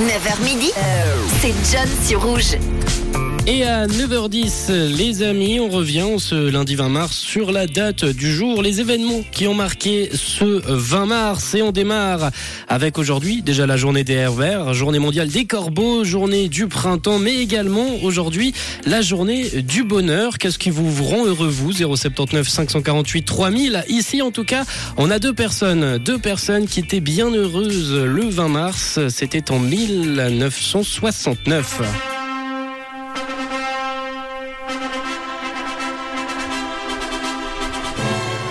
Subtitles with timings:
[0.00, 0.72] 9h midi,
[1.40, 2.56] c'est John sur Rouge.
[3.46, 8.32] Et à 9h10, les amis, on revient ce lundi 20 mars sur la date du
[8.32, 11.54] jour, les événements qui ont marqué ce 20 mars.
[11.54, 12.30] Et on démarre
[12.68, 17.34] avec aujourd'hui déjà la journée des verts, journée mondiale des corbeaux, journée du printemps, mais
[17.34, 18.54] également aujourd'hui
[18.86, 20.38] la journée du bonheur.
[20.38, 21.72] Qu'est-ce qui vous rend heureux, vous?
[21.72, 23.84] 079 548 3000.
[23.88, 24.64] Ici, en tout cas,
[24.96, 29.00] on a deux personnes, deux personnes qui étaient bien heureuses le 20 mars.
[29.10, 32.13] C'était en 1969.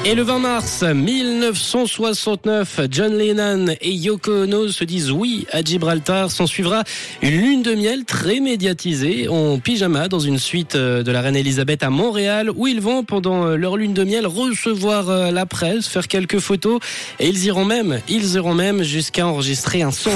[0.06, 6.30] Et le 20 mars 1969, John Lennon et Yoko Ono se disent oui à Gibraltar.
[6.30, 6.84] S'en suivra
[7.22, 11.84] une lune de miel très médiatisée en pyjama dans une suite de la reine Elisabeth
[11.84, 16.40] à Montréal où ils vont pendant leur lune de miel recevoir la presse, faire quelques
[16.40, 16.82] photos
[17.20, 20.12] et ils iront même, ils iront même jusqu'à enregistrer un son.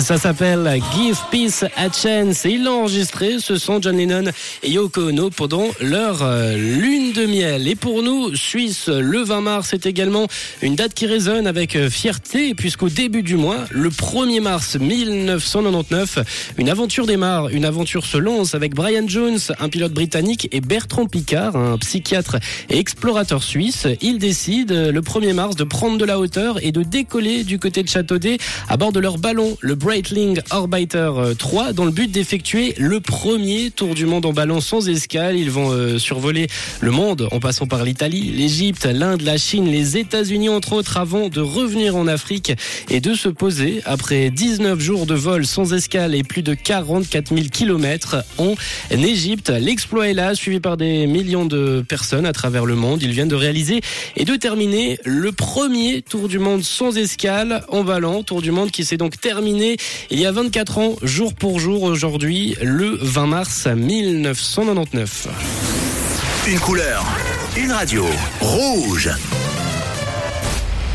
[0.00, 2.46] Ça s'appelle Give Peace a Chance.
[2.46, 4.24] Et ils l'ont enregistré, ce sont John Lennon
[4.62, 6.26] et Yoko Ono pendant leur
[6.56, 7.68] lune de miel.
[7.68, 10.28] Et pour nous, Suisse, le 20 mars c'est également
[10.62, 16.70] une date qui résonne avec fierté, puisqu'au début du mois, le 1er mars 1999, une
[16.70, 17.48] aventure démarre.
[17.48, 22.36] Une aventure se lance avec Brian Jones, un pilote britannique, et Bertrand Picard, un psychiatre
[22.70, 23.86] et explorateur suisse.
[24.00, 27.82] Ils décident le 1er mars de prendre de la hauteur et de décoller du côté
[27.82, 28.38] de Châteaudet
[28.70, 33.72] à bord de leur ballon, le Breitling Orbiter 3 dans le but d'effectuer le premier
[33.72, 35.36] tour du monde en ballon sans escale.
[35.36, 36.46] Ils vont euh, survoler
[36.80, 41.28] le monde en passant par l'Italie, l'Égypte, l'Inde, la Chine, les États-Unis entre autres avant
[41.28, 42.52] de revenir en Afrique
[42.90, 47.34] et de se poser après 19 jours de vol sans escale et plus de 44
[47.34, 48.54] 000 kilomètres en
[48.90, 49.50] Égypte.
[49.50, 53.02] L'exploit est là, suivi par des millions de personnes à travers le monde.
[53.02, 53.80] Ils viennent de réaliser
[54.16, 58.22] et de terminer le premier tour du monde sans escale en ballon.
[58.22, 59.71] Tour du monde qui s'est donc terminé
[60.10, 65.28] il y a 24 ans, jour pour jour aujourd'hui, le 20 mars 1999.
[66.48, 67.04] Une couleur,
[67.56, 68.06] une radio,
[68.40, 69.10] rouge.